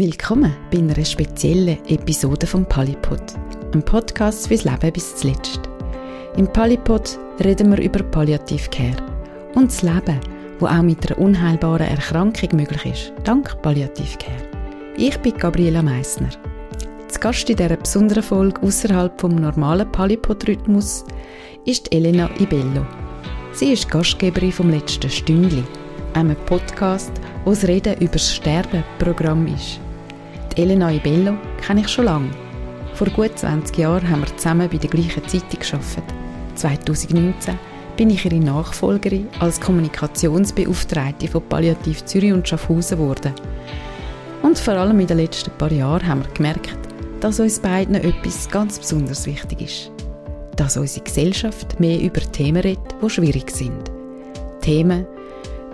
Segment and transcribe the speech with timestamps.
[0.00, 3.20] Willkommen bei einer speziellen Episode vom Palipod,
[3.70, 5.60] einem Podcast fürs Leben bis zuletzt.
[6.38, 8.96] Im Palipod reden wir über Palliativcare
[9.56, 10.18] und das Leben,
[10.58, 14.48] wo auch mit einer unheilbaren Erkrankung möglich ist, dank Palliativcare.
[14.96, 16.30] Ich bin Gabriela Meissner.
[17.08, 21.04] Zu Gast in dieser besonderen Folge außerhalb vom normalen Palipod-Rhythmus
[21.66, 22.86] ist Elena Ibello.
[23.52, 25.62] Sie ist Gastgeberin vom letzten Stündli,
[26.14, 27.12] einem Podcast,
[27.44, 29.78] wo das Reden über das Sterben Programm ist.
[30.56, 32.30] Die Elena Ibello kenne ich schon lange.
[32.94, 36.04] Vor gut 20 Jahren haben wir zusammen bei der gleichen Zeitung gearbeitet.
[36.56, 37.58] 2019
[37.96, 43.32] bin ich ihre Nachfolgerin als Kommunikationsbeauftragte von Palliativ Zürich und Schaffhausen geworden.
[44.42, 46.78] Und vor allem in den letzten paar Jahren haben wir gemerkt,
[47.20, 49.92] dass uns beiden etwas ganz besonders wichtig ist.
[50.56, 53.90] Dass unsere Gesellschaft mehr über Themen redet, die schwierig sind.
[54.62, 55.06] Themen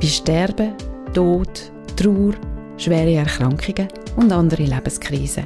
[0.00, 0.74] wie Sterben,
[1.14, 2.34] Tod, Trauer,
[2.76, 5.44] schwere Erkrankungen und andere Lebenskrisen.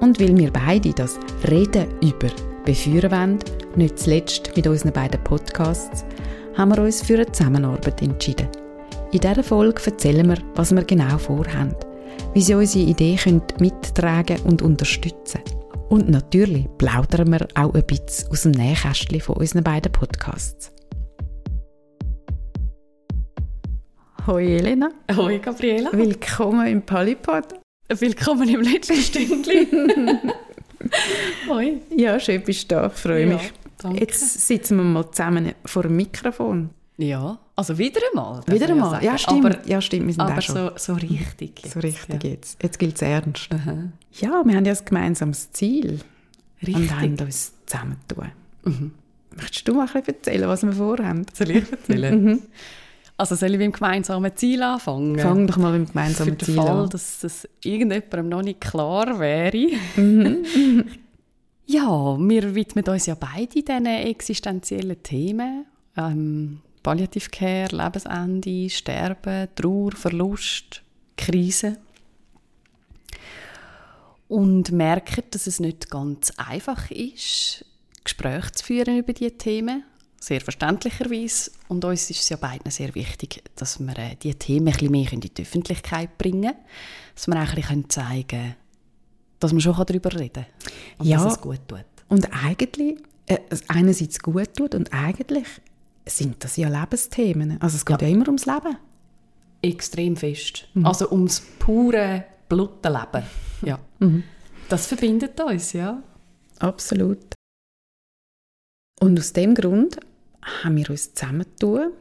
[0.00, 2.28] Und weil wir beide das Reden über
[2.64, 3.38] befeuern wollen,
[3.76, 6.04] nicht zuletzt mit unseren beiden Podcasts,
[6.56, 8.48] haben wir uns für eine Zusammenarbeit entschieden.
[9.12, 11.74] In dieser Folge erzählen wir, was wir genau vorhaben,
[12.34, 15.40] wie Sie unsere Idee können mittragen und unterstützen
[15.88, 20.72] Und natürlich plaudern wir auch ein bisschen aus dem Nähkästchen von unseren beiden Podcasts.
[24.26, 24.90] Hoi Elena.
[25.16, 25.90] Hoi Gabriela.
[25.92, 27.60] Willkommen im Polypod.
[27.98, 30.32] Willkommen im letzten Stündchen.
[31.48, 31.80] Hoi.
[31.96, 32.86] Ja, schön bist du da.
[32.86, 33.52] Ich freue ja, mich.
[33.78, 33.98] Danke.
[33.98, 36.70] Jetzt sitzen wir mal zusammen vor dem Mikrofon.
[36.98, 38.42] Ja, also wieder einmal.
[38.46, 39.44] Wieder einmal, ja stimmt.
[39.44, 40.06] Aber, ja, stimmt.
[40.06, 40.54] Wir sind aber schon.
[40.54, 41.72] So, so richtig jetzt.
[41.72, 42.30] So richtig ja.
[42.30, 42.62] jetzt.
[42.62, 43.48] Jetzt gilt es ernst.
[43.52, 43.90] Aha.
[44.20, 46.00] Ja, wir haben ja ein gemeinsames Ziel.
[46.62, 46.76] Richtig.
[46.76, 48.32] Und haben uns zusammentun.
[48.64, 48.92] Mhm.
[49.34, 51.26] Möchtest du mal ein bisschen erzählen, was wir vorhaben?
[51.32, 52.24] Soll ich erzählen?
[52.24, 52.42] mhm.
[53.20, 55.18] Also soll ich mit dem gemeinsamen Ziel anfangen?
[55.18, 56.88] Fang doch mal mit dem gemeinsamen Für Ziel Fall, an.
[56.88, 59.76] dass das irgendjemandem noch nicht klar wäre.
[59.96, 60.46] Mhm.
[61.66, 65.66] ja, wir widmen uns ja beide diesen existenziellen Themen.
[65.98, 70.80] Ähm, Palliative Care, Lebensende, Sterben, Trauer, Verlust,
[71.18, 71.76] Krise.
[74.28, 77.66] Und merken, dass es nicht ganz einfach ist,
[78.02, 79.84] Gespräche zu führen über diese Themen
[80.20, 81.50] sehr verständlicherweise.
[81.68, 84.92] Und uns ist es ja beiden sehr wichtig, dass wir äh, diese Themen ein bisschen
[84.92, 86.56] mehr in die Öffentlichkeit bringen können.
[87.14, 88.54] Dass wir auch ein bisschen zeigen können,
[89.40, 91.84] dass man schon darüber reden kann und ja, dass es gut tut.
[92.08, 93.38] Und eigentlich, äh,
[93.68, 95.46] einerseits gut tut und eigentlich
[96.06, 97.60] sind das ja Lebensthemen.
[97.60, 98.76] Also es geht ja, ja immer ums Leben.
[99.62, 100.68] Extrem fest.
[100.74, 100.86] Mhm.
[100.86, 103.24] Also ums pure Blutenleben.
[103.62, 103.78] Ja.
[103.98, 104.24] Mhm.
[104.70, 106.02] Das verbindet uns, ja.
[106.60, 107.34] Absolut.
[109.00, 110.00] Und aus dem Grund
[110.42, 111.92] haben wir uns zusammentun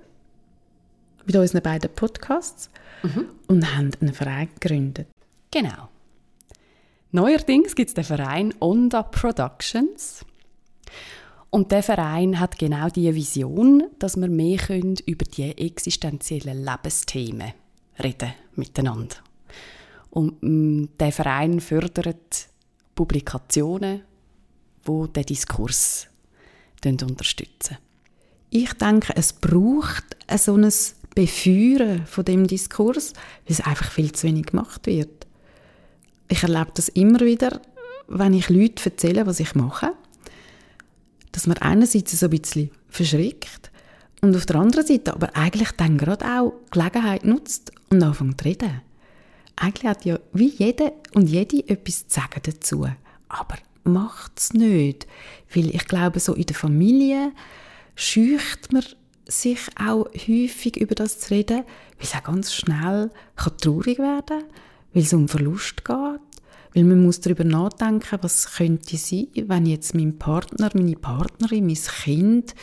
[1.26, 2.70] mit unseren beiden Podcasts
[3.04, 3.26] mhm.
[3.48, 5.08] und haben einen Verein gegründet.
[5.52, 5.90] Genau.
[7.12, 10.26] Neuerdings gibt es den Verein Onda Productions.
[11.50, 17.54] Und der Verein hat genau die Vision, dass wir mehr können über die existenziellen Lebensthemen
[18.04, 19.16] reden miteinander.
[20.12, 22.48] Und mm, der Verein fördert
[22.94, 24.04] Publikationen,
[24.84, 26.08] wo der Diskurs
[26.86, 27.78] unterstützen.
[28.50, 30.72] Ich denke, es braucht so ein
[31.16, 33.14] Befeuern von dem Diskurs,
[33.46, 35.28] weil es einfach viel zu wenig gemacht wird.
[36.30, 37.62] Ich erlebe das immer wieder,
[38.08, 39.92] wenn ich Leute erzähle, was ich mache,
[41.32, 43.72] dass man einerseits so ein bisschen verschrickt
[44.22, 48.48] und auf der anderen Seite aber eigentlich dann gerade auch Gelegenheit nutzt und anfängt zu
[48.48, 48.82] reden.
[49.56, 52.88] Eigentlich hat ja wie jeder und jede etwas zu sagen dazu,
[53.28, 55.08] aber macht es nicht.
[55.54, 57.32] Weil ich glaube, so in der Familie
[58.00, 58.84] scheucht man
[59.28, 61.66] sich auch häufig über das zu reden, weil
[62.00, 64.44] es auch ganz schnell kann traurig werden kann,
[64.94, 66.20] weil es um Verlust geht,
[66.74, 71.76] weil man muss darüber nachdenken, was könnte sein, wenn jetzt mein Partner, meine Partnerin, mein
[71.76, 72.56] Kind,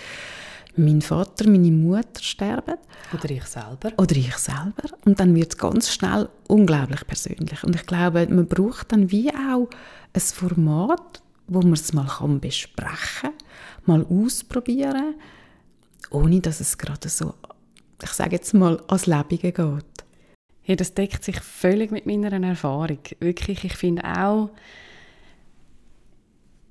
[0.77, 2.77] mein Vater, meine Mutter sterben.
[3.13, 3.93] Oder ich selber.
[3.99, 4.97] Oder ich selber.
[5.05, 7.63] Und dann wird es ganz schnell unglaublich persönlich.
[7.63, 9.69] Und ich glaube, man braucht dann wie auch
[10.13, 12.09] ein Format, wo man es mal
[12.41, 12.91] besprechen
[13.21, 13.33] kann,
[13.89, 15.15] mal ausprobieren,
[16.11, 17.35] ohne dass es gerade so,
[18.03, 19.85] ich sage jetzt mal, ans Lebige geht.
[20.65, 22.99] Ja, das deckt sich völlig mit meiner Erfahrung.
[23.21, 24.51] Wirklich, ich finde auch,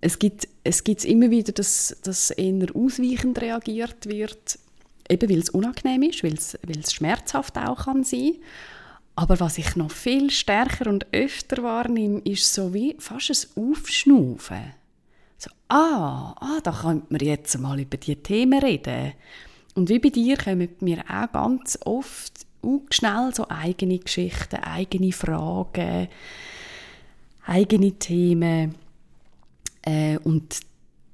[0.02, 4.60] es gibt es gibt immer wieder, dass, dass eher ausweichend reagiert wird,
[5.10, 8.34] eben weil es unangenehm ist, weil es, schmerzhaft auch kann sein
[9.16, 14.74] aber was ich noch viel stärker und öfter wahrnehme, ist so wie fast ein Aufschnaufen.
[15.68, 19.14] Ah, ah, da könnte man jetzt mal über diese Themen reden.
[19.74, 22.46] Und wie bei dir kommen mir auch ganz oft
[22.90, 26.08] schnell so eigene Geschichten, eigene Fragen.
[27.46, 28.76] eigene Themen
[29.84, 30.60] äh, und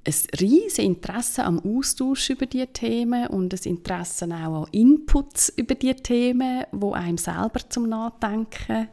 [0.04, 5.76] ein riesiges Interesse am Austausch über diese Themen und ein Interesse auch an Inputs über
[5.76, 8.88] diese Themen, wo einem selber zum Nachdenken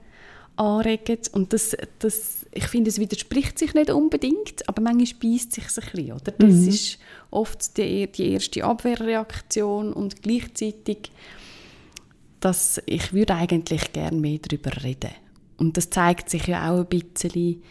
[0.59, 1.19] anregen.
[1.31, 5.91] Und das, das, ich finde, es widerspricht sich nicht unbedingt, aber manchmal beißt sich ein
[5.91, 6.11] bisschen.
[6.13, 6.31] Oder?
[6.31, 6.67] Das mhm.
[6.67, 6.99] ist
[7.31, 11.11] oft die, die erste Abwehrreaktion und gleichzeitig,
[12.39, 15.11] dass ich würde eigentlich gerne mehr darüber reden.
[15.57, 17.61] Und das zeigt sich ja auch ein bisschen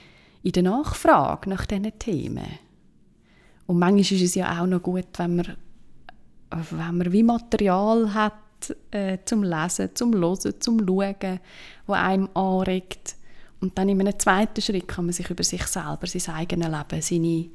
[0.43, 2.47] in der Nachfrage nach diesen Themen.
[3.67, 5.57] Und manchmal ist es ja auch noch gut, wenn man,
[6.51, 8.35] wenn man wie Material hat
[8.91, 11.41] äh, zum Lesen, zum Hören, zum Schauen,
[11.87, 13.17] wo einem anregt.
[13.61, 17.03] Und dann in einem zweiten Schritt kann man sich über sich selber, sein eigenes Leben,
[17.03, 17.51] seine,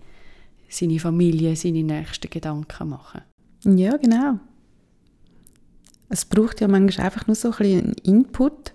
[0.69, 3.21] seine Familie, seine nächsten Gedanken machen.
[3.65, 4.39] Ja, genau.
[6.09, 8.72] Es braucht ja manchmal einfach nur so ein bisschen Input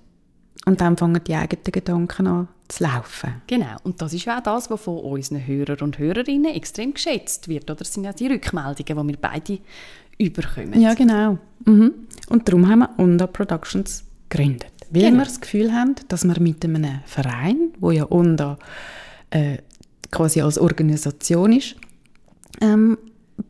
[0.68, 3.42] und dann fangen die eigenen Gedanken an zu laufen.
[3.46, 7.48] Genau, und das ist ja auch das, was von unseren Hörern und Hörerinnen extrem geschätzt
[7.48, 7.64] wird.
[7.64, 9.58] Oder das sind ja die Rückmeldungen, die wir beide
[10.18, 10.78] überkommen.
[10.78, 11.38] Ja, genau.
[11.64, 11.92] Mhm.
[12.28, 14.72] Und darum haben wir Onda Productions gegründet.
[14.90, 15.18] Weil genau.
[15.18, 18.58] wir das Gefühl haben, dass wir mit einem Verein, wo ja Onda
[19.30, 19.58] äh,
[20.10, 21.76] quasi als Organisation ist,
[22.60, 22.98] ähm,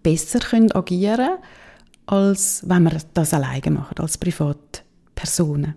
[0.02, 1.38] besser können agieren können,
[2.06, 5.74] als wenn wir das alleine machen, als Privatpersonen.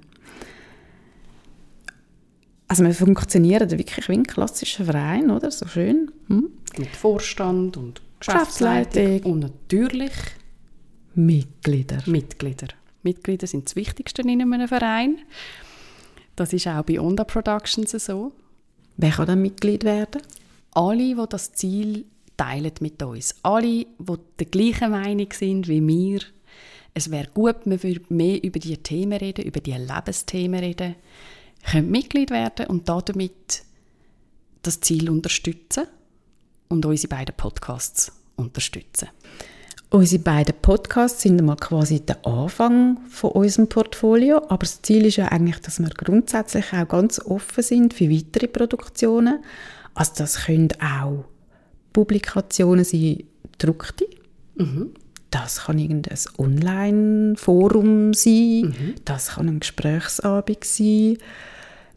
[2.71, 5.51] Also wir funktionieren wirklich wie ein klassischer Verein, oder?
[5.51, 6.09] So schön.
[6.27, 6.51] Hm?
[6.77, 9.23] Mit Vorstand und Geschäftsleitung.
[9.23, 10.13] Und natürlich
[11.13, 11.97] Mitglieder.
[12.05, 12.69] Mitglieder.
[13.03, 15.17] Mitglieder sind das Wichtigste in einem Verein.
[16.37, 18.31] Das ist auch bei Onda Productions so.
[18.95, 20.21] Wer kann dann Mitglied werden?
[20.71, 22.05] Alle, die das Ziel
[22.37, 23.35] teilen mit uns.
[23.43, 26.21] Alle, die der gleichen Meinung sind wie wir.
[26.93, 30.95] Es wäre gut, man würde mehr über diese Themen reden, über diese Lebensthemen reden
[31.63, 33.63] können Mitglied werden und damit
[34.63, 35.85] das Ziel unterstützen
[36.69, 39.09] und unsere beiden Podcasts unterstützen.
[39.89, 45.17] Unsere beiden Podcasts sind einmal quasi der Anfang von unserem Portfolio, aber das Ziel ist
[45.17, 49.43] ja eigentlich, dass wir grundsätzlich auch ganz offen sind für weitere Produktionen.
[49.93, 51.25] Also das können auch
[51.91, 53.23] Publikationen sein,
[53.57, 54.05] gedruckte.
[54.55, 54.91] Mhm.
[55.29, 58.95] Das kann irgendein Online-Forum sein, mhm.
[59.03, 61.17] das kann ein Gesprächsabend sein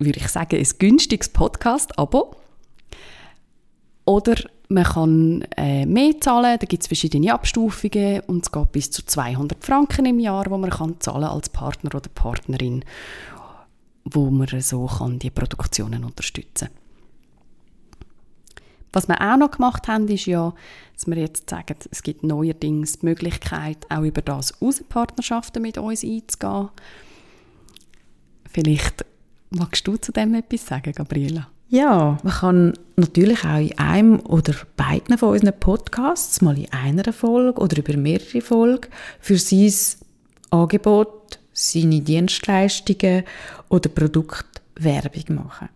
[0.00, 2.36] würde ich sagen, ein günstiges Podcast-Abo.
[4.06, 4.36] Oder
[4.68, 9.04] man kann äh, mehr zahlen, da gibt es verschiedene Abstufungen und es geht bis zu
[9.04, 12.84] 200 Franken im Jahr, wo man kann zahlen als Partner oder Partnerin,
[14.04, 16.68] wo man so kann die Produktionen unterstützen
[18.92, 20.54] Was wir auch noch gemacht haben, ist ja,
[20.94, 26.04] dass wir jetzt sagen, es gibt neuerdings die Möglichkeit, auch über das Außenpartnerschaften mit uns
[26.04, 26.70] einzugehen.
[28.48, 29.04] Vielleicht
[29.50, 31.48] Magst du zu dem etwas sagen, Gabriela?
[31.68, 37.12] Ja, man kann natürlich auch in einem oder beiden von unseren Podcasts, mal in einer
[37.12, 38.88] Folge oder über mehrere Folgen,
[39.20, 39.72] für sein
[40.50, 43.24] Angebot, seine Dienstleistungen
[43.68, 45.68] oder Produkt Werbung machen.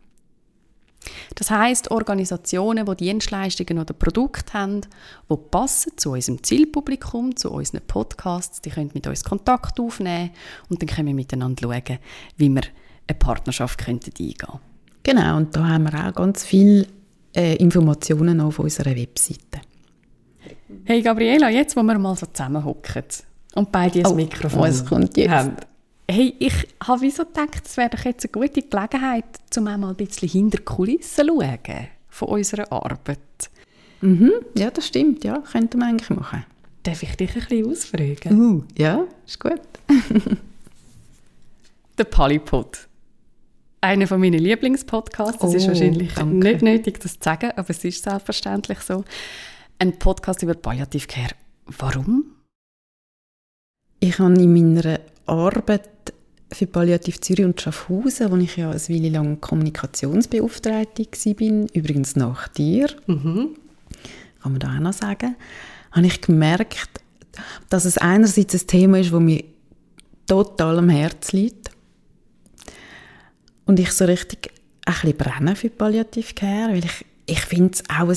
[1.35, 4.81] Das heißt Organisationen, die Dienstleistungen oder Produkte haben,
[5.31, 10.31] die passen zu unserem Zielpublikum, zu unseren Podcasts, die können mit uns Kontakt aufnehmen
[10.69, 11.99] und dann können wir miteinander schauen,
[12.37, 12.63] wie wir
[13.07, 14.61] eine Partnerschaft könnten eingehen könnten.
[15.03, 16.87] Genau, und da haben wir auch ganz viele
[17.37, 19.61] äh, Informationen auf unserer Webseite.
[20.85, 23.05] Hey Gabriela, jetzt, wo wir mal so zusammenhocken
[23.55, 25.31] und beide ein oh, Mikrofon was kommt jetzt?
[25.31, 25.57] haben.
[26.11, 26.55] Hey, ich
[26.87, 29.25] habe wieso gedacht, es wäre doch jetzt eine gute Gelegenheit,
[29.57, 33.19] um einmal ein bisschen hinter die Kulissen zu schauen von unserer Arbeit.
[34.01, 36.45] Mhm, ja, das stimmt, ja, könnte man eigentlich machen.
[36.83, 38.41] Darf ich dich ein bisschen ausfragen?
[38.41, 39.61] Uh, ja, ist gut.
[41.99, 42.87] Der Polypod
[43.85, 45.45] einer von meinen Lieblingspodcasts.
[45.45, 46.49] Es oh, ist wahrscheinlich danke.
[46.49, 49.05] nicht nötig, das zu sagen, aber es ist selbstverständlich so.
[49.79, 51.35] Ein Podcast über Palliativcare.
[51.79, 52.25] Warum?
[54.01, 55.89] Ich habe in meiner Arbeit
[56.51, 62.49] für Palliativ Zürich und Schaffhausen, wo ich ja eine Weile lang Kommunikationsbeauftragte war, übrigens nach
[62.49, 63.57] dir, mhm.
[64.43, 65.37] kann man da auch noch sagen,
[65.93, 67.01] habe ich gemerkt,
[67.69, 69.45] dass es einerseits ein Thema ist, das mir
[70.27, 71.64] total am Herzen liegt
[73.67, 74.53] und ich so richtig
[74.85, 78.09] ein bisschen brenne für Palliativcare, weil ich, ich finde es auch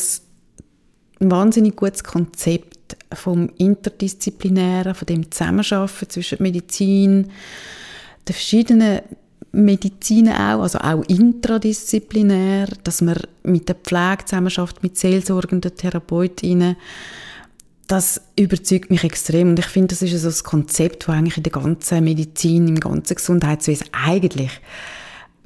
[1.20, 7.32] ein wahnsinnig gutes Konzept vom Interdisziplinären, von dem Zusammenarbeiten zwischen Medizin,
[8.28, 9.02] den verschiedenen
[9.54, 16.76] Medizinen auch, also auch intradisziplinär, dass man mit der Pflege zusammenarbeitet, mit seelsorgenden Therapeutinnen,
[17.88, 21.44] das überzeugt mich extrem und ich finde, das ist so ein Konzept, das eigentlich in
[21.44, 24.52] der ganzen Medizin, im ganzen Gesundheitswesen eigentlich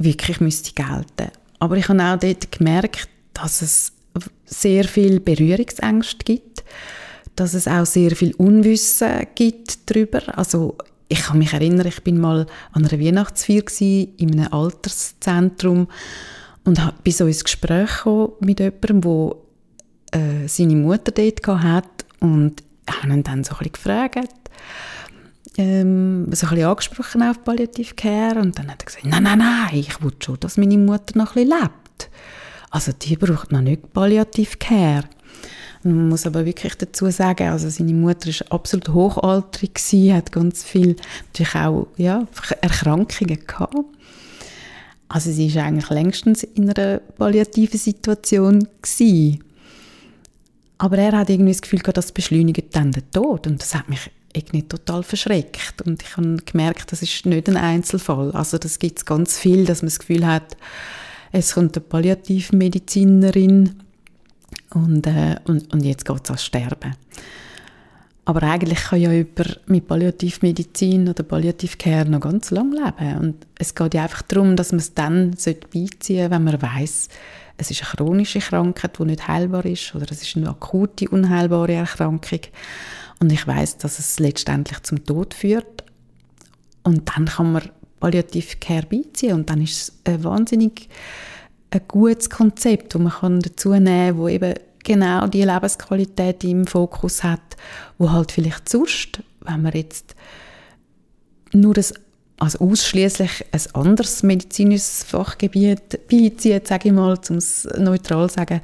[0.03, 1.31] wirklich müsste gelten.
[1.59, 3.93] Aber ich habe auch dort gemerkt, dass es
[4.45, 6.63] sehr viel Berührungsängste gibt,
[7.35, 10.37] dass es auch sehr viel Unwissen gibt darüber.
[10.37, 10.77] Also
[11.07, 15.87] ich kann mich erinnern, ich bin mal an einer Weihnachtsfeier in einem Alterszentrum
[16.63, 18.05] und bin so ins Gespräch
[18.39, 19.35] mit jemandem, der
[20.19, 24.29] äh, seine Mutter dort hatte und habe ihn dann so ein bisschen gefragt,
[25.57, 29.39] ähm, so ein bisschen angesprochen auf Palliative Care und dann hat er gesagt, nein, nein,
[29.39, 32.09] nein, ich will schon, dass meine Mutter noch ein bisschen lebt.
[32.69, 35.03] Also die braucht noch nicht Palliative Care.
[35.83, 40.63] Man muss aber wirklich dazu sagen, also seine Mutter ist absolut hochaltrig gewesen, hat ganz
[40.63, 40.95] viel,
[41.27, 42.27] natürlich auch, ja,
[42.61, 43.75] Erkrankungen gehabt.
[45.09, 49.43] Also sie ist eigentlich längstens in einer palliativen Situation gewesen.
[50.77, 53.89] Aber er hat irgendwie das Gefühl gehabt, das beschleunigt dann den Tod und das hat
[53.89, 55.81] mich irgendwie total verschreckt.
[55.83, 58.31] Und ich habe gemerkt, das ist nicht ein Einzelfall.
[58.31, 60.57] Also das gibt es ganz viel, dass man das Gefühl hat,
[61.31, 63.81] es kommt eine Palliativmedizinerin
[64.73, 66.95] und, äh, und, und jetzt geht es ans Sterben.
[68.25, 73.17] Aber eigentlich kann ja jemand mit Palliativmedizin oder Palliativcare noch ganz lange leben.
[73.17, 77.09] Und es geht ja einfach darum, dass man es dann beiziehen sollte, wenn man weiß,
[77.57, 81.73] es ist eine chronische Krankheit, die nicht heilbar ist, oder es ist eine akute, unheilbare
[81.73, 82.39] Erkrankung.
[83.21, 85.83] Und ich weiß, dass es letztendlich zum Tod führt.
[86.83, 90.89] Und dann kann man Palliative Care beiziehen und dann ist es ein wahnsinnig
[91.69, 96.65] ein gutes Konzept, das man kann dazu nehmen kann, wo eben genau die Lebensqualität im
[96.65, 97.55] Fokus hat,
[97.99, 100.15] wo halt vielleicht sonst, wenn man jetzt
[101.53, 101.93] nur das
[102.39, 108.61] also ausschließlich ein anderes medizinisches Fachgebiet beizieht, sage ich mal, um es neutral zu sagen,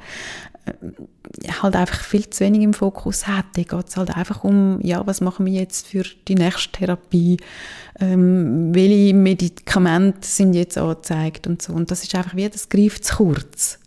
[1.62, 3.46] halt einfach viel zu wenig im Fokus hat.
[3.54, 7.38] Da geht es halt einfach um, ja, was machen wir jetzt für die nächste Therapie,
[8.00, 11.72] ähm, welche Medikamente sind jetzt angezeigt und so.
[11.72, 13.78] Und das ist einfach wie, das greift zu kurz.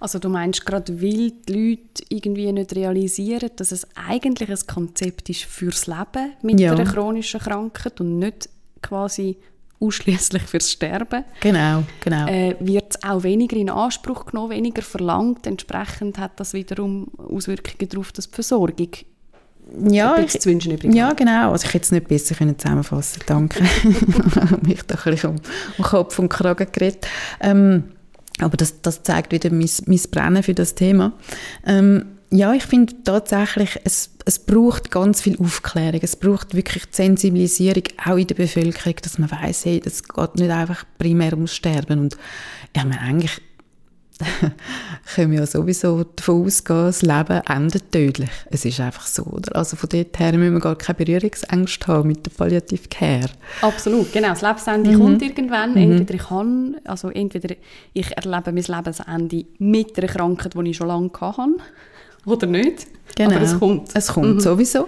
[0.00, 5.28] Also du meinst gerade, weil die Leute irgendwie nicht realisieren, dass es eigentlich ein Konzept
[5.28, 6.72] ist fürs Leben mit ja.
[6.72, 8.48] einer chronischen Krankheit und nicht
[8.80, 9.38] quasi
[9.80, 11.24] ausschließlich fürs Sterben.
[11.40, 12.26] Genau, genau.
[12.26, 15.46] Äh, wird auch weniger in Anspruch genommen, weniger verlangt.
[15.46, 18.88] Entsprechend hat das wiederum Auswirkungen darauf, dass die Versorgung
[19.90, 21.52] ja, ich, zu wünschen übrig Ja, genau.
[21.52, 23.62] Also ich hätte es nicht besser können zusammenfassen Danke.
[24.62, 25.36] mich da ein bisschen um,
[25.76, 27.06] um Kopf und Kragen geredet.
[27.40, 27.84] Ähm,
[28.40, 31.12] aber das, das zeigt wieder mein, mein Brennen für das Thema.
[31.66, 36.00] Ähm, ja, ich finde tatsächlich, es, es braucht ganz viel Aufklärung.
[36.02, 40.34] Es braucht wirklich die Sensibilisierung auch in der Bevölkerung, dass man weiß, hey, das geht
[40.36, 41.98] nicht einfach primär ums Sterben.
[41.98, 42.18] Und
[42.76, 43.40] ich meine, eigentlich
[45.14, 48.28] können wir ja sowieso davon ausgehen, das Leben endet tödlich.
[48.50, 49.56] Es ist einfach so, oder?
[49.56, 53.30] Also von dort her müssen wir gar keine Berührungsängste haben mit der Palliative Care.
[53.62, 54.28] Absolut, genau.
[54.28, 54.98] Das Lebensende mhm.
[54.98, 55.70] kommt irgendwann.
[55.70, 55.92] Mhm.
[55.92, 57.56] Entweder ich kann, also entweder
[57.94, 61.48] ich erlebe mein Lebensende mit einer Krankheit, die ich schon lange hatte,
[62.26, 62.86] oder nicht.
[63.18, 63.34] Genau.
[63.34, 63.90] Aber es kommt.
[63.94, 64.40] Es kommt mhm.
[64.40, 64.86] sowieso.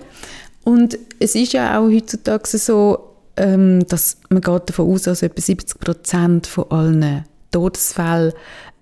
[0.62, 5.40] Und es ist ja auch heutzutage so, ähm, dass man geht davon aus, dass etwa
[5.40, 8.32] 70 Prozent von allen Todesfällen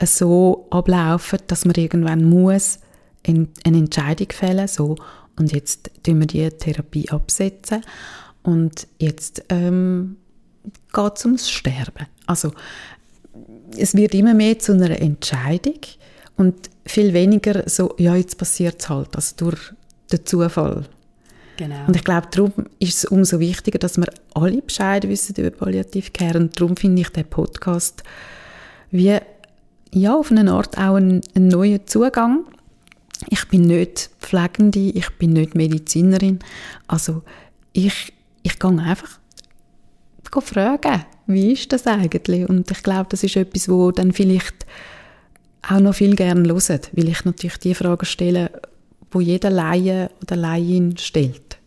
[0.05, 2.81] so ablaufen, dass man irgendwann muss
[3.27, 4.97] eine Entscheidung fällen so
[5.39, 7.83] und jetzt tun wir die Therapie absetzen
[8.43, 10.17] und jetzt ähm,
[10.93, 12.07] geht es ums Sterben.
[12.27, 12.53] Also
[13.77, 15.79] es wird immer mehr zu einer Entscheidung
[16.39, 16.55] und
[16.87, 19.75] viel weniger so, ja, jetzt passiert es halt, also durch
[20.11, 20.85] den Zufall.
[21.59, 21.87] Genau.
[21.87, 26.11] Und ich glaube, darum ist es umso wichtiger, dass wir alle Bescheid wissen über Palliative
[26.13, 28.05] Care und darum finde ich den Podcast
[28.91, 29.19] wie
[29.93, 32.45] ja, auf eine Art auch einen, einen neuen Zugang.
[33.29, 36.39] Ich bin nicht Pflegende, ich bin nicht Medizinerin.
[36.87, 37.23] Also
[37.73, 39.19] ich, ich gehe einfach
[40.41, 42.49] fragen, wie ist das eigentlich?
[42.49, 44.67] Und ich glaube, das ist etwas, wo dann vielleicht
[45.63, 48.51] auch noch viel gerne hören, weil ich natürlich die Fragen stelle,
[49.11, 51.59] wo jeder Laie oder Laien stellt.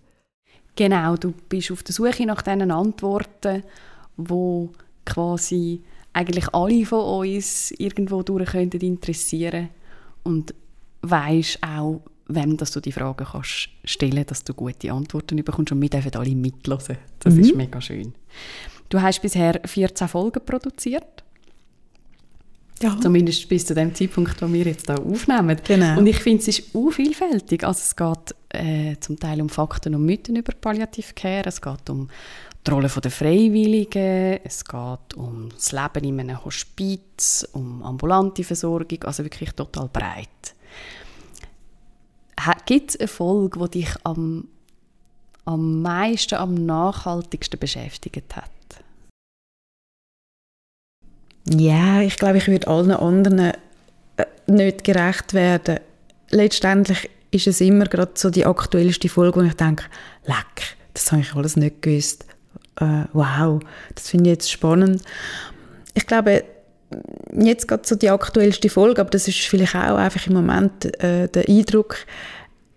[0.75, 3.63] Genau, du bist auf der Suche nach diesen Antworten,
[4.17, 4.71] wo
[5.05, 5.81] quasi
[6.13, 9.69] eigentlich alle von uns irgendwo durch könnten interessieren
[10.23, 10.53] und
[11.01, 15.81] weisst auch, wem dass du die Fragen kannst stellen, dass du gute Antworten bekommst und
[15.81, 16.97] wir dürfen alle mitlosen.
[17.19, 17.41] Das mhm.
[17.41, 18.13] ist mega schön.
[18.89, 21.23] Du hast bisher 14 Folgen produziert.
[22.81, 22.97] Ja.
[22.99, 25.57] Zumindest bis zu dem Zeitpunkt, wo wir jetzt hier aufnehmen.
[25.63, 25.99] Genau.
[25.99, 27.63] Und ich finde, es ist auch vielfältig.
[27.63, 31.89] Also es geht äh, zum Teil um Fakten und Mythen über Palliative Care, es geht
[31.89, 32.09] um
[32.65, 39.03] die Rolle der Freiwilligen, es geht um das Leben in einem Hospiz, um ambulante Versorgung,
[39.03, 40.27] also wirklich total breit.
[42.65, 44.47] Gibt es eine Folge, die dich am,
[45.45, 48.51] am meisten, am nachhaltigsten beschäftigt hat?
[51.49, 53.53] Ja, ich glaube, ich würde allen anderen äh,
[54.47, 55.79] nicht gerecht werden.
[56.29, 59.85] Letztendlich ist es immer gerade so die aktuellste Folge, wo ich denke,
[60.25, 62.25] leck, das habe ich alles nicht gewusst
[62.81, 63.59] äh, wow,
[63.95, 65.01] das finde ich jetzt spannend.
[65.93, 66.43] Ich glaube,
[67.37, 71.27] jetzt gerade so die aktuellste Folge, aber das ist vielleicht auch einfach im Moment äh,
[71.27, 71.97] der Eindruck,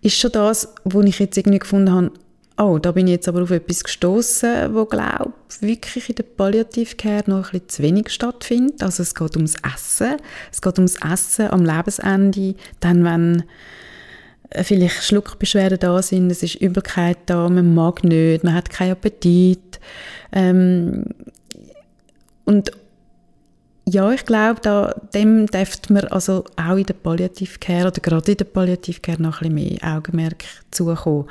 [0.01, 2.11] ist schon das, wo ich jetzt irgendwie gefunden habe,
[2.57, 7.23] oh, da bin ich jetzt aber auf etwas gestoßen, wo glaube wirklich in der Palliativcare
[7.27, 8.81] noch ein bisschen zu wenig stattfindet.
[8.81, 10.17] Also es geht ums Essen,
[10.51, 13.43] es geht ums Essen am Lebensende, dann wenn
[14.63, 19.79] vielleicht Schluckbeschwerden da sind, es ist Übelkeit da, man mag nicht, man hat keinen Appetit.
[20.31, 21.05] Ähm,
[22.45, 22.71] und
[23.87, 28.37] ja, ich glaube, da, dem dürfte man also auch in der Palliativcare oder gerade in
[28.37, 31.25] der Palliativcare noch ein bisschen mehr Augenmerk zukommen.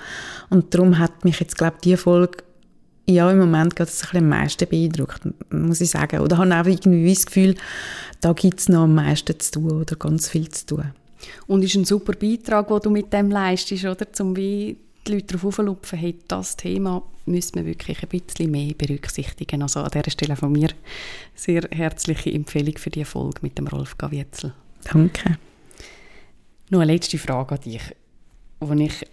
[0.51, 2.45] Und darum hat mich jetzt, glaube ich, diese Folge
[3.07, 6.21] ja, im Moment gerade ein bisschen am meisten beeindruckt, muss ich sagen.
[6.21, 7.55] Oder habe auch irgendwie das Gefühl,
[8.21, 10.93] da gibt es noch am meisten zu tun oder ganz viel zu tun.
[11.47, 14.07] Und ist ein super Beitrag, den du mit dem leistest, oder?
[14.21, 18.75] Um wie die Leute darauf aufzulupfen, hey, das Thema müssen wir wirklich ein bisschen mehr
[18.75, 19.63] berücksichtigen.
[19.63, 20.71] Also an dieser Stelle von mir
[21.35, 24.55] sehr herzliche Empfehlung für die Folge mit dem Rolf Gavietzel.
[24.85, 25.39] Danke.
[26.71, 27.83] Noch eine letzte Frage an dich,
[28.61, 29.07] wo, ich,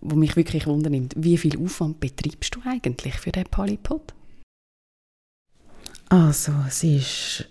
[0.00, 1.14] wo mich wirklich wundernimmt.
[1.16, 4.14] Wie viel Aufwand betreibst du eigentlich für den Polypod?
[6.08, 7.48] Also, es ist,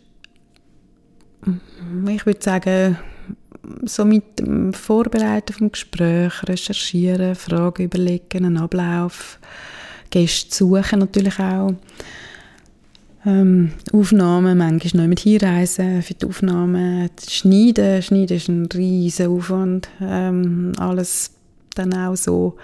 [1.45, 2.97] ich würde sagen,
[3.83, 9.39] so mit dem Vorbereiten vom Gespräch, Recherchieren, Fragen überlegen, einen Ablauf,
[10.09, 11.73] Gäste suchen natürlich auch.
[13.25, 19.89] Ähm, Aufnahmen, manchmal noch mit hinreisen für die Aufnahmen, Schneiden, Schneiden ist ein riesen Aufwand,
[20.01, 21.31] ähm, alles
[21.75, 22.55] dann auch so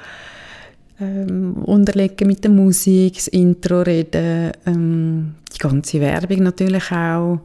[1.00, 7.42] ähm, unterlegen mit der Musik, das Intro reden, ähm, die ganze Werbung natürlich auch,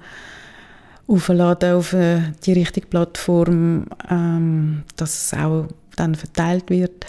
[1.11, 7.05] aufladen auf äh, die richtige Plattform, ähm, dass es auch dann verteilt wird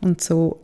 [0.00, 0.58] und so.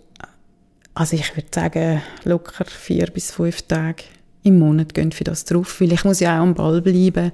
[0.95, 4.05] Also ich würde sagen, locker vier bis fünf Tage
[4.43, 7.33] im Monat gehen für das drauf, weil ich muss ja auch am Ball bleiben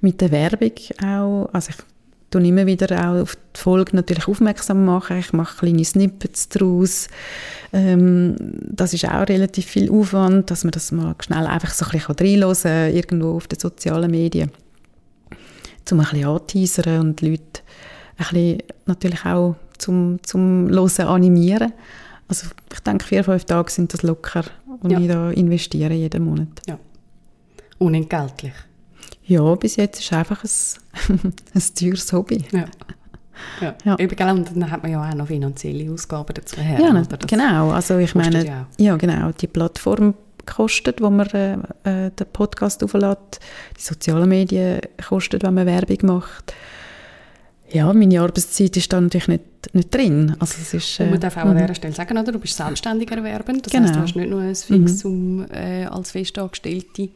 [0.00, 1.48] mit der Werbung auch.
[1.52, 1.76] Also ich
[2.30, 5.18] tue immer wieder auch auf die Folge natürlich aufmerksam machen.
[5.18, 7.08] Ich mache kleine Snippets daraus.
[7.72, 11.92] Ähm, das ist auch relativ viel Aufwand, dass man das mal schnell einfach so ein
[11.92, 14.50] bisschen reinhören kann, irgendwo auf den sozialen Medien
[15.92, 16.26] um ein bisschen
[17.00, 17.62] und die Leute
[18.16, 21.72] ein bisschen natürlich auch zum, zum Hören animieren.
[22.28, 24.44] Also ich denke, vier, fünf Tage sind das locker,
[24.80, 25.00] und ja.
[25.00, 26.48] ich da investiere jeden Monat.
[26.66, 26.78] Ja.
[27.78, 28.52] Unentgeltlich?
[29.24, 32.44] Ja, bis jetzt ist es einfach ein, ein teures Hobby.
[32.52, 32.64] Ja.
[33.60, 33.74] Ja.
[33.84, 33.98] ja.
[33.98, 36.80] Eben, und dann hat man ja auch noch finanzielle Ausgaben dazu her.
[36.80, 37.70] Ja, genau.
[37.70, 40.14] Also ich meine, ja, genau, die Plattform
[40.48, 41.52] kostet, wo man äh,
[41.84, 43.40] äh, den Podcast auflädt,
[43.76, 46.54] die sozialen Medien kostet, wenn man Werbung macht.
[47.70, 50.34] Ja, meine Arbeitszeit ist da natürlich nicht, nicht drin.
[50.38, 51.58] Also es ist, äh, und man darf auch an mhm.
[51.58, 52.32] dieser Stelle sagen, oder?
[52.32, 53.88] du bist selbstständig erwerbend, das genau.
[53.88, 55.46] heißt, du hast nicht nur ein Fixum mhm.
[55.52, 57.10] äh, als Festangestellte.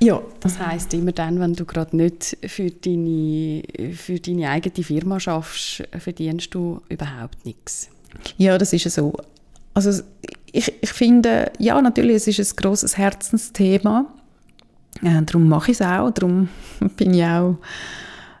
[0.00, 0.20] Ja.
[0.40, 3.62] Das heißt immer dann, wenn du gerade nicht für deine,
[3.94, 7.88] für deine eigene Firma schaffst, verdienst du überhaupt nichts.
[8.36, 9.12] Ja, das ist so.
[9.74, 10.02] Also
[10.52, 14.06] ich, ich finde, ja, natürlich, es ist ein grosses Herzensthema.
[15.02, 16.10] Äh, darum mache ich es auch.
[16.10, 16.48] Darum
[16.96, 17.56] bin ich auch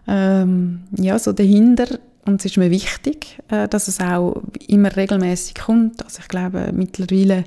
[0.06, 1.98] ähm, ja, so dahinter.
[2.24, 6.04] Und es ist mir wichtig, äh, dass es auch immer regelmäßig kommt.
[6.04, 7.44] Also ich glaube, mittlerweile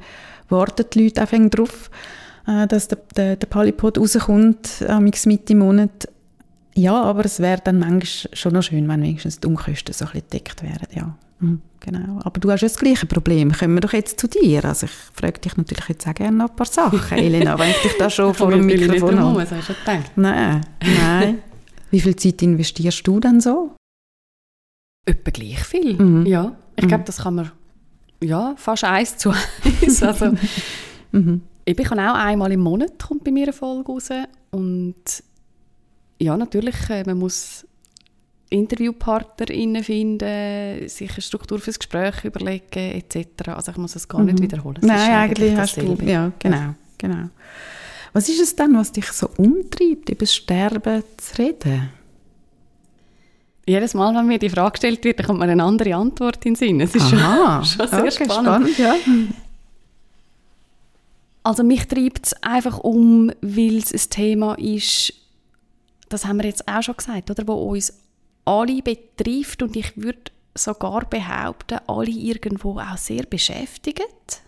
[0.49, 1.89] warten die Leute einfach drauf,
[2.47, 6.09] äh, dass der, der, der Polypod rauskommt, äh, Mitte im Monat.
[6.75, 10.11] Ja, aber es wäre dann manchmal schon noch schön, wenn wenigstens die Umkosten so ein
[10.11, 11.15] bisschen gedeckt wären, ja.
[11.39, 12.19] Mhm, genau.
[12.23, 13.51] Aber du hast ja das gleiche Problem.
[13.51, 14.63] Kommen wir doch jetzt zu dir.
[14.65, 17.81] Also ich frage dich natürlich jetzt auch gerne noch ein paar Sachen, Elena, wenn ich
[17.81, 19.39] dich da schon vor dem Mikrofon habe.
[19.39, 20.11] Nicht hast du gedacht.
[20.15, 21.39] Nein, nein.
[21.91, 23.75] Wie viel Zeit investierst du dann so?
[25.05, 26.25] Etwa gleich viel, mhm.
[26.25, 26.55] ja.
[26.75, 27.05] Ich glaube, mhm.
[27.05, 27.51] das kann man
[28.21, 30.01] ja, fast eins zu eins.
[30.01, 30.33] Also,
[31.11, 31.41] mhm.
[31.65, 34.09] Ich kann auch einmal im Monat kommt bei mir eine Folge raus
[34.51, 35.23] und
[36.19, 37.65] ja, natürlich, äh, man muss
[38.49, 43.49] InterviewpartnerInnen finden, sich eine Struktur fürs Gespräch überlegen etc.
[43.49, 44.43] Also ich muss es gar nicht mhm.
[44.43, 44.77] wiederholen.
[44.81, 47.29] Es Nein, eigentlich hast du, ja, genau, genau.
[48.13, 51.89] Was ist es dann, was dich so umtreibt, über das Sterben zu reden?
[53.67, 56.55] Jedes Mal, wenn mir die Frage gestellt wird, kommt mir eine andere Antwort in den
[56.55, 56.81] Sinn.
[56.81, 58.69] Es ist Aha, schon, schon sehr okay, spannend.
[58.69, 58.95] spannend ja.
[61.43, 65.13] Also mich treibt es einfach um, weil es ein Thema ist,
[66.09, 67.93] das haben wir jetzt auch schon gesagt, oder, wo uns
[68.45, 74.41] alle betrifft und ich würde sogar behaupten, alle irgendwo auch sehr beschäftigt.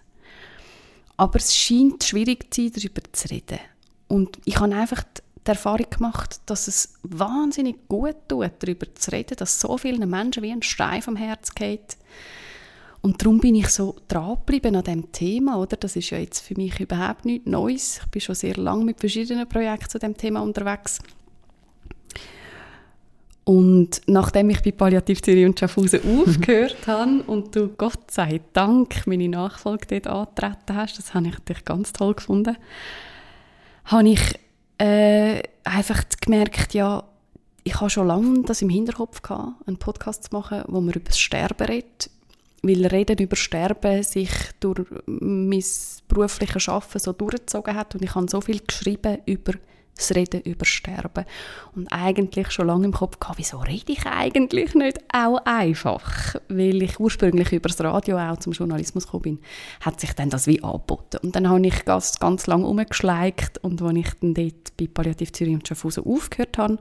[1.17, 3.59] Aber es scheint schwierig zu sein, darüber zu reden.
[4.07, 9.35] Und ich habe einfach die Erfahrung gemacht, dass es wahnsinnig gut tut, darüber zu reden,
[9.37, 11.97] dass so vielen Menschen wie ein Stein vom Herz geht.
[13.01, 15.77] Und darum bin ich so dranbleiben an diesem Thema, oder?
[15.77, 17.99] Das ist ja jetzt für mich überhaupt nichts Neues.
[18.03, 20.99] Ich bin schon sehr lange mit verschiedenen Projekten zu diesem Thema unterwegs.
[23.47, 29.29] Und nachdem ich bei Palliativ und Schaffhausen aufgehört habe und du Gott sei Dank meine
[29.29, 32.57] Nachfolge dort angetreten hast, das habe ich natürlich ganz toll gefunden,
[33.85, 34.19] habe ich
[34.79, 37.05] äh, einfach gemerkt, ja,
[37.63, 41.05] ich habe schon lange das im Hinterkopf gehabt, einen Podcast zu machen, wo man über
[41.05, 42.09] das Sterben redet,
[42.63, 44.29] weil Reden über Sterben sich
[44.59, 45.63] durch mein
[46.09, 49.53] berufliches Arbeiten so durchgezogen hat und ich habe so viel geschrieben über
[49.97, 51.25] das Reden über Sterben.
[51.75, 56.35] Und eigentlich schon lange im Kopf gehabt, wieso rede ich eigentlich nicht auch einfach?
[56.49, 59.39] Weil ich ursprünglich über das Radio auch zum Journalismus gekommen bin,
[59.81, 61.17] hat sich dann das wie angeboten.
[61.23, 65.31] Und dann habe ich ganz, ganz lange umgeschleicht und als ich dann dort bei Palliativ
[65.31, 66.77] Zürich und Schaffhausen aufgehört habe,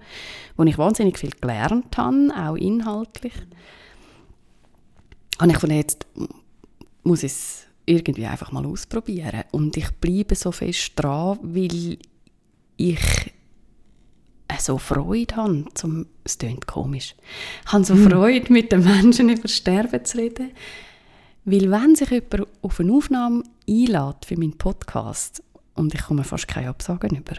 [0.57, 3.33] wo ich wahnsinnig viel gelernt habe, auch inhaltlich,
[5.38, 6.07] habe ich von jetzt
[7.02, 9.44] muss ich es irgendwie einfach mal ausprobieren.
[9.52, 11.98] Und ich bleibe so fest dran, weil
[12.76, 13.32] ich
[14.58, 17.14] so Freude habe, zum, es klingt komisch,
[17.64, 18.10] ich habe so hm.
[18.10, 20.52] Freude, mit den Menschen über Sterben zu reden,
[21.44, 25.42] weil wenn sich jemand auf eine Aufnahme einlädt für meinen Podcast
[25.74, 27.36] und ich komme fast keine Absagen über,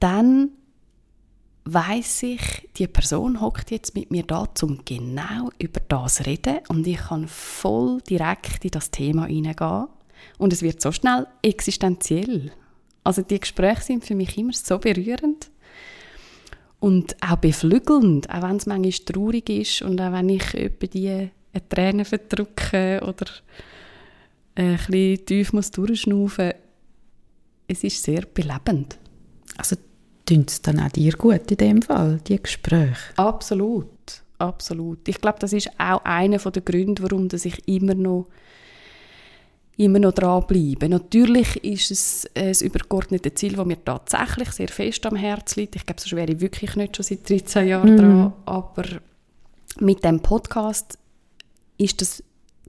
[0.00, 0.50] dann
[1.64, 6.60] weiß ich, die Person hockt jetzt mit mir da, um genau über das zu reden
[6.68, 9.88] und ich kann voll direkt in das Thema hineingehen
[10.38, 12.52] und es wird so schnell existenziell.
[13.06, 15.48] Also die Gespräche sind für mich immer so berührend
[16.80, 21.08] und auch beflügelnd, auch wenn es manchmal traurig ist und auch wenn ich über die
[21.52, 23.26] eine Träne verdrücke oder
[24.56, 26.52] ein bisschen tief muss durchschnaufen
[27.68, 28.98] es ist sehr belebend.
[29.56, 29.76] Also
[30.24, 32.96] tun es dann auch dir gut in dem Fall, die Gespräche?
[33.16, 35.06] Absolut, absolut.
[35.08, 38.26] Ich glaube, das ist auch einer der Gründe, warum ich immer noch
[39.76, 40.90] immer noch dranbleiben.
[40.90, 45.76] Natürlich ist es ein übergeordnetes Ziel, das mir tatsächlich sehr fest am Herzen liegt.
[45.76, 47.96] Ich glaube, sonst wäre ich wirklich nicht schon seit 13 Jahren mhm.
[47.96, 48.32] dran.
[48.46, 48.84] Aber
[49.80, 50.98] mit dem Podcast
[51.76, 52.22] ist das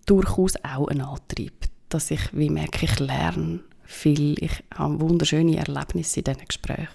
[0.05, 1.53] durchaus auch ein Antrieb,
[1.89, 4.41] dass ich, wie merke, ich lerne viel.
[4.43, 6.89] Ich habe wunderschöne Erlebnisse in diesen Gesprächen.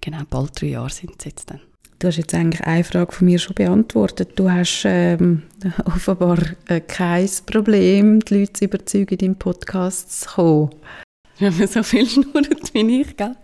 [0.00, 1.60] Genau, bald drei Jahre sind es jetzt dann.
[2.02, 4.30] Du hast jetzt eigentlich eine Frage von mir schon beantwortet.
[4.34, 5.44] Du hast ähm,
[5.84, 6.36] offenbar
[6.66, 10.70] äh, kein Problem, die Leute zu überzeugen, in deinen Podcast zu kommen.
[11.38, 13.36] Wenn man so viel schnurrt wie ich, gell?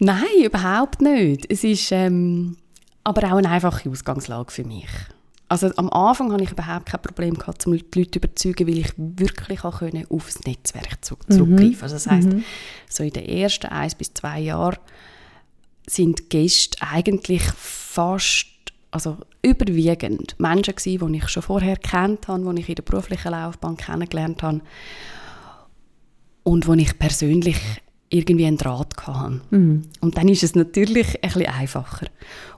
[0.00, 1.46] Nein, überhaupt nicht.
[1.48, 2.56] Es ist ähm,
[3.04, 4.90] aber auch eine einfache Ausgangslage für mich.
[5.48, 8.78] Also am Anfang hatte ich überhaupt kein Problem gehabt, um die Leute zu überzeugen, weil
[8.78, 10.98] ich wirklich auch können auf das Netzwerk
[11.28, 11.32] mhm.
[11.32, 12.42] zurückgreifen Also das heißt, mhm.
[12.90, 14.78] so in den ersten eins bis zwei Jahren
[15.86, 18.46] sind Gäste eigentlich fast,
[18.90, 23.32] also überwiegend Menschen gewesen, die ich schon vorher kennt habe, die ich in der beruflichen
[23.32, 24.60] Laufbahn kennengelernt habe
[26.44, 27.58] und wo ich persönlich
[28.10, 29.40] irgendwie einen Draht hatte.
[29.50, 29.82] Mhm.
[30.00, 32.06] Und dann ist es natürlich ein bisschen einfacher.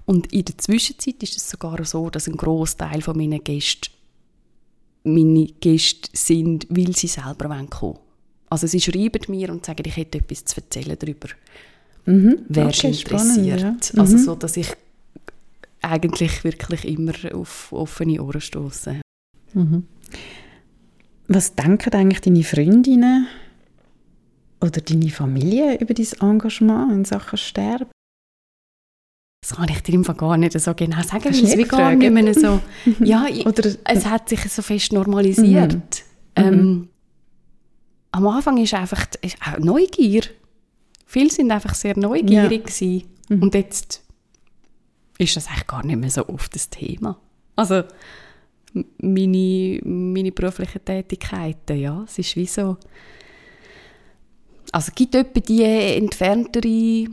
[0.05, 3.93] Und in der Zwischenzeit ist es sogar so, dass ein Großteil von meinen Gästen
[5.05, 7.99] meine Gäste sind, weil sie selber kommen wollen.
[8.49, 11.29] Also sie schreiben mir und sagen, ich hätte etwas zu erzählen darüber.
[12.07, 12.38] Mhm.
[12.49, 13.61] Wer okay, interessiert.
[13.61, 14.01] Spannend, ja.
[14.01, 14.23] Also mhm.
[14.23, 14.69] so, dass ich
[15.81, 19.01] eigentlich wirklich immer auf offene Ohren stoße.
[19.55, 19.85] Mhm.
[21.29, 23.27] Was denken eigentlich deine Freundinnen
[24.61, 27.87] oder deine Familie über dein Engagement in Sachen Sterben?
[29.43, 32.11] Das kann ich dir im gar nicht so genau sagen, weil es wie gar nicht
[32.11, 32.61] mehr so,
[33.05, 35.75] ja, Oder, es hat sich so fest normalisiert.
[35.75, 35.81] Mhm.
[36.37, 36.88] Ähm, mhm.
[38.12, 40.23] am Anfang ist einfach ist auch Neugier.
[41.14, 43.03] Viele sind einfach sehr neugierig ja.
[43.29, 43.42] Mhm.
[43.44, 44.03] und jetzt
[45.16, 47.16] ist das eigentlich gar nicht mehr so oft das Thema.
[47.55, 47.85] Also
[48.98, 52.79] meine, meine beruflichen Tätigkeiten, ja, es ist wie so,
[54.72, 57.07] also gibt etwa die entferntere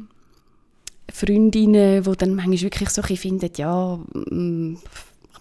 [1.14, 4.00] Freundinnen, die dann manchmal wirklich so finden, ja,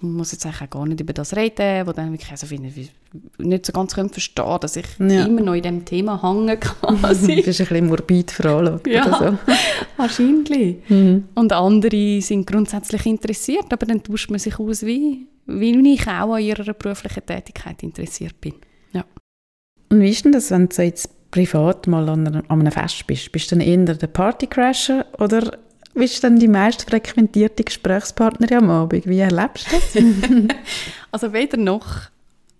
[0.02, 2.72] ich muss jetzt eigentlich auch gar nicht über das reden, die dann wirklich so finden,
[3.38, 5.26] nicht so ganz können verstehen dass ich ja.
[5.26, 6.98] immer noch in diesem Thema hängen kann.
[7.02, 9.54] das ist ein bisschen morbid veranlagt ja, oder so.
[9.96, 10.78] wahrscheinlich.
[10.88, 11.24] Mhm.
[11.34, 16.34] Und andere sind grundsätzlich interessiert, aber dann tauscht man sich aus, wie, wie ich auch
[16.34, 18.54] an ihrer beruflichen Tätigkeit interessiert bin.
[18.92, 19.04] Ja.
[19.90, 23.06] Und wie ist denn das, wenn du jetzt privat mal an einem, an einem Fest
[23.06, 25.58] bist, bist du dann eher der Partycrasher oder
[25.94, 29.06] bist du dann die meist frequentierte Gesprächspartnerin am Abend?
[29.06, 30.04] Wie erlebst du das?
[31.10, 32.02] also weder noch,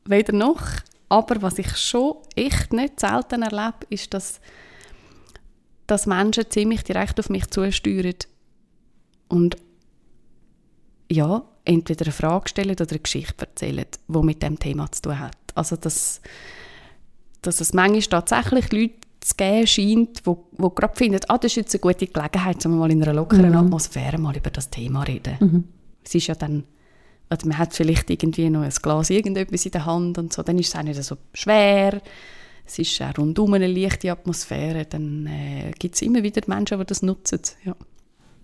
[0.04, 0.62] weder noch,
[1.08, 4.40] aber was ich schon echt nicht selten erlebe, ist, dass,
[5.86, 8.14] dass Menschen ziemlich direkt auf mich zusteuern
[9.28, 9.56] und
[11.10, 15.18] ja, entweder eine Frage stellen oder eine Geschichte erzählen, die mit dem Thema zu tun
[15.18, 15.36] hat.
[15.54, 16.20] Also dass
[17.42, 21.56] dass es manchmal tatsächlich Leute zu geben scheint, die, die gerade finden, ah, das ist
[21.56, 23.56] jetzt eine gute Gelegenheit, um mal in einer lockeren mhm.
[23.56, 25.36] Atmosphäre mal über das Thema zu reden.
[25.40, 25.64] Mhm.
[26.04, 26.64] Es ist ja dann,
[27.30, 30.58] oder man hat vielleicht irgendwie noch ein Glas irgendetwas in der Hand und so, dann
[30.58, 32.00] ist es auch nicht so schwer,
[32.66, 36.86] es ist auch rundum eine leichte Atmosphäre, dann äh, gibt es immer wieder Menschen, die
[36.86, 37.40] das nutzen.
[37.64, 37.74] Ja.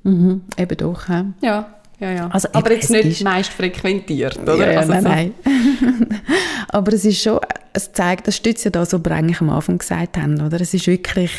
[0.03, 1.09] Mhm, eben doch.
[1.09, 1.33] Ja.
[1.41, 1.75] ja.
[1.99, 2.29] Ja, ja.
[2.29, 4.73] Also, aber jetzt nicht ist, meist frequentiert, oder?
[4.73, 5.51] Ja, also nein, so.
[5.51, 6.21] nein.
[6.69, 7.41] aber es ist schon,
[7.73, 10.61] es zeigt, das stützt ja das, was wir eigentlich am Anfang gesagt haben, oder?
[10.61, 11.33] Es ist wirklich,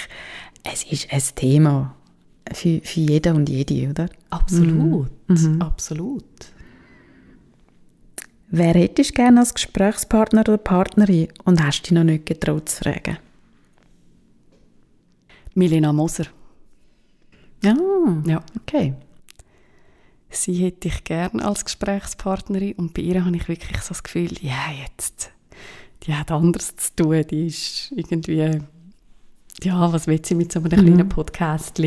[0.63, 1.95] es ist ein Thema
[2.51, 4.09] für, für jeden und jede, oder?
[4.31, 5.35] Absolut, mhm.
[5.35, 5.61] mhm.
[5.61, 6.23] absolut.
[8.49, 12.77] Wer hättest du gerne als Gesprächspartner oder Partnerin und hast dich noch nicht getraut zu
[12.77, 13.17] fragen?
[15.53, 16.25] Milena Moser.
[17.61, 17.75] Ja,
[18.25, 18.41] ja.
[18.61, 18.93] okay
[20.29, 24.31] sie hätte ich gerne als Gesprächspartnerin und bei ihr habe ich wirklich so das Gefühl,
[24.41, 25.31] ja, jetzt,
[26.03, 28.59] die hat anderes zu tun, die ist irgendwie,
[29.63, 30.85] ja, was will sie mit so einem mhm.
[30.85, 31.81] kleinen Podcast?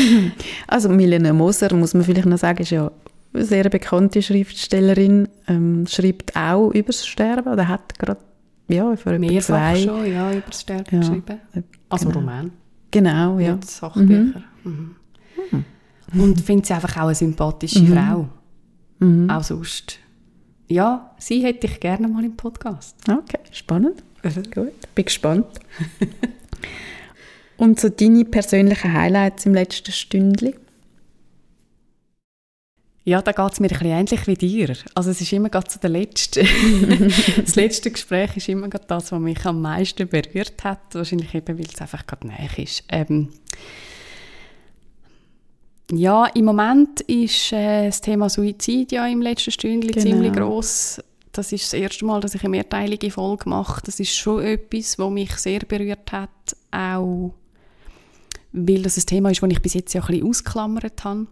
[0.66, 2.90] also Milena Moser, muss man vielleicht noch sagen, ist ja
[3.34, 8.20] eine sehr bekannte Schriftstellerin, ähm, schreibt auch über das Sterben oder hat gerade
[8.68, 9.80] ja, für Mehrfach zwei.
[9.80, 11.40] schon, ja, über das Sterben ja, geschrieben.
[11.88, 12.20] Also genau.
[12.20, 12.52] Roman.
[12.90, 13.52] Genau, ja.
[13.54, 14.42] Mit Sachbücher.
[14.64, 14.94] Mhm.
[15.50, 15.64] Mhm.
[16.12, 16.20] Mhm.
[16.20, 17.92] Und finde sie einfach auch eine sympathische mhm.
[17.92, 18.28] Frau.
[18.98, 19.30] Mhm.
[19.30, 19.98] Auch sonst.
[20.68, 22.96] Ja, sie hätte ich gerne mal im Podcast.
[23.08, 24.02] Okay, spannend.
[24.22, 24.42] Mhm.
[24.54, 25.46] Gut, bin gespannt.
[27.56, 30.54] Und so deine persönlichen Highlights im letzten Stündchen?
[33.08, 34.76] Ja, da geht es mir ein bisschen ähnlich wie dir.
[34.94, 36.44] Also es ist immer gerade so der letzte.
[37.36, 40.94] das letzte Gespräch ist immer gerade das, was mich am meisten berührt hat.
[40.94, 42.84] Wahrscheinlich eben, weil es einfach gerade näher ist.
[42.90, 43.30] Ähm,
[45.92, 50.04] ja, im Moment ist äh, das Thema Suizid ja im letzten Stündchen genau.
[50.04, 51.02] ziemlich groß.
[51.32, 53.80] Das ist das erste Mal, dass ich eine mehrteilige Folge mache.
[53.84, 57.32] Das ist schon etwas, was mich sehr berührt hat, auch
[58.52, 61.26] weil das ein Thema ist, das ich bis jetzt ja ein bisschen ausklammert habe.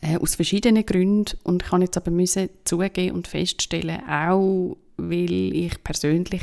[0.00, 1.36] Äh, aus verschiedenen Gründen.
[1.44, 6.42] Und ich kann jetzt aber müssen zugeben und feststellen, auch weil ich persönlich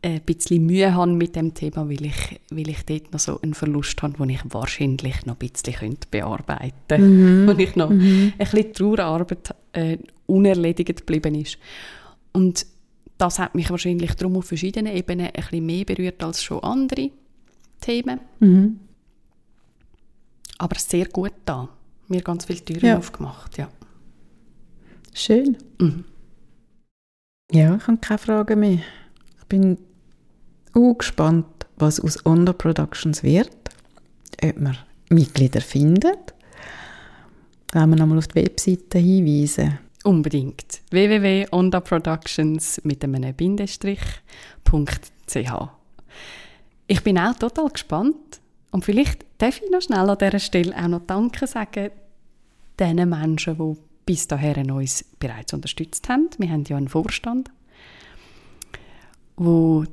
[0.00, 3.54] ein bisschen Mühe habe mit dem Thema, weil ich, weil ich dort noch so einen
[3.54, 7.04] Verlust habe, den ich wahrscheinlich noch ein bisschen könnte bearbeiten könnte.
[7.04, 7.48] Mhm.
[7.48, 8.32] Und ich noch mhm.
[8.32, 11.58] ein bisschen Trauerarbeit äh, unerledigt geblieben ist.
[12.32, 12.66] Und
[13.18, 17.10] das hat mich wahrscheinlich darum auf verschiedenen Ebenen ein bisschen mehr berührt als schon andere.
[17.80, 18.20] Themen.
[18.40, 18.80] Mhm.
[20.58, 21.68] Aber sehr gut da.
[22.08, 22.98] Mir ganz viele Türen Ja.
[22.98, 23.68] aufgemacht, ja.
[25.12, 25.56] Schön.
[25.78, 26.04] Mhm.
[27.52, 28.78] Ja, ich habe keine Fragen mehr.
[29.40, 29.78] Ich bin
[30.74, 33.50] auch gespannt, was aus Onda Productions wird.
[34.42, 34.74] Ob wir
[35.10, 36.34] Mitglieder findet.
[37.72, 39.78] Wollen wir nochmal auf die Webseite hinweisen?
[40.04, 40.80] Unbedingt.
[40.90, 44.00] www.ondaproductions mit einem Bindestrich
[44.64, 45.50] .ch.
[46.86, 50.88] Ich bin auch total gespannt und vielleicht darf ich noch schnell an dieser Stelle auch
[50.88, 51.90] noch Danke sagen
[52.78, 53.76] den Menschen, die
[54.06, 56.30] bis dahin uns bereits unterstützt haben.
[56.38, 57.50] Wir haben ja einen Vorstand,
[59.36, 59.84] wo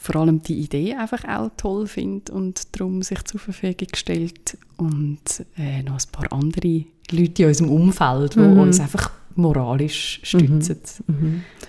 [0.00, 5.44] vor allem die Idee einfach auch toll findet und darum sich zur Verfügung stellt und
[5.56, 8.58] äh, noch ein paar andere Leute in unserem Umfeld, die Mhm.
[8.58, 10.78] uns einfach moralisch stützen.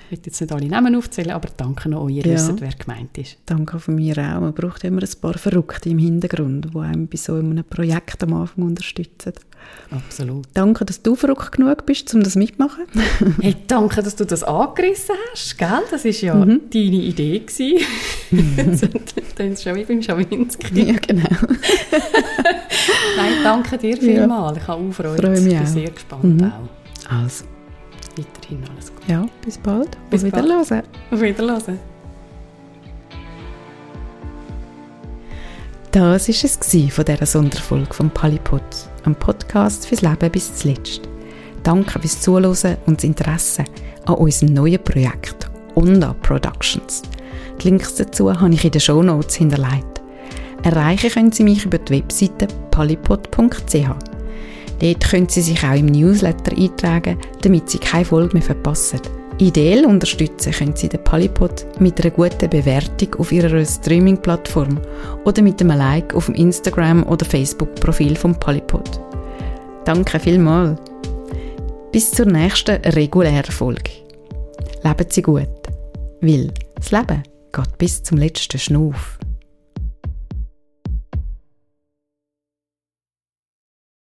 [0.10, 2.34] Ich will jetzt nicht alle Namen aufzählen, aber danke an euch, ihr Ja.
[2.34, 3.38] wisst, wer gemeint ist.
[3.46, 4.42] Danke von mir auch.
[4.42, 8.34] Man braucht immer ein paar Verrückte im Hintergrund, die einem bei so einem Projekt am
[8.34, 9.34] Anfang unterstützen.
[9.92, 10.46] Absolut.
[10.54, 12.84] Danke, dass du verrückt genug bist, um das mitmachen.
[13.42, 15.68] Hey, danke, dass du das angerissen hast, gell?
[15.90, 16.62] Das war ja Mhm.
[16.72, 17.40] deine Idee.
[17.40, 17.80] gewesen.
[19.38, 20.84] Dann schon wie beim Schawinski.
[20.92, 21.24] ja, genau.
[23.18, 24.58] Nein, danke dir vielmals.
[24.58, 25.34] Ich habe auch Freude.
[25.34, 25.66] Ich bin auch.
[25.66, 26.44] sehr gespannt Mhm.
[26.52, 26.70] auch.
[27.24, 27.46] Also,
[28.18, 29.08] Weiterhin alles gut.
[29.08, 29.98] ja, bis bald.
[30.10, 30.46] Bis Auf bald.
[30.46, 30.84] Wiederhören.
[31.12, 31.80] Auf Wiedersehen.
[35.92, 38.64] Das war es von dieser Sonderfolge vom Palipod,
[39.06, 41.02] einem Podcast fürs Leben bis zuletzt.
[41.62, 43.64] Danke fürs Zuhören und das Interesse
[44.06, 47.04] an unserem neuen Projekt Onda Productions.
[47.62, 50.02] Die Links dazu habe ich in den Shownotes hinterlegt.
[50.64, 54.13] Erreichen können Sie mich über die Webseite palipod.ch.
[54.80, 59.00] Dort können Sie sich auch im Newsletter eintragen, damit Sie keine Folge mehr verpassen.
[59.40, 64.80] Ideell unterstützen können Sie den Palipod mit einer guten Bewertung auf Ihrer Streaming-Plattform
[65.26, 69.00] oder mit einem Like auf dem Instagram- oder Facebook-Profil vom Palipod.
[69.86, 70.80] Danke vielmals.
[71.92, 73.92] Bis zur nächsten regulären Folge.
[74.84, 75.48] Leben Sie gut,
[76.22, 79.18] weil das Leben geht bis zum letzten Schnuff.